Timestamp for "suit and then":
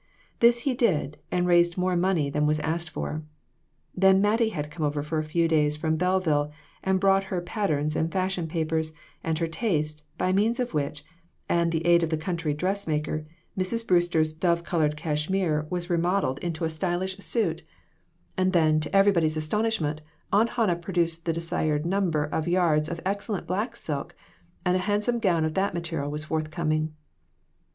17.63-18.79